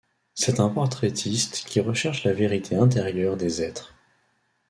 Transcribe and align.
C'est 0.33 0.59
un 0.59 0.67
portraitiste 0.69 1.63
qui 1.67 1.79
recherche 1.79 2.23
la 2.23 2.33
vérité 2.33 2.75
intérieure 2.75 3.37
des 3.37 3.61
êtres. 3.61 3.93